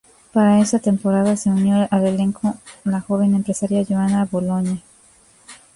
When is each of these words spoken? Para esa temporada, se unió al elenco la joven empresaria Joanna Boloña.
Para 0.33 0.59
esa 0.59 0.79
temporada, 0.79 1.37
se 1.37 1.51
unió 1.51 1.87
al 1.91 2.07
elenco 2.07 2.55
la 2.85 3.01
joven 3.01 3.35
empresaria 3.35 3.85
Joanna 3.87 4.25
Boloña. 4.31 4.79